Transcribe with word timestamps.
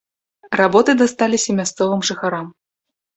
Работы 0.61 0.95
дасталіся 1.01 1.55
мясцовым 1.59 2.01
жыхарам. 2.09 2.47